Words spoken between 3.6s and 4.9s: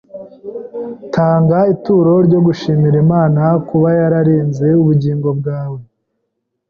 kuba yararinze